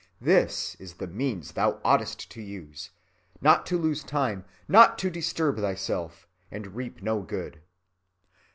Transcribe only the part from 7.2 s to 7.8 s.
good."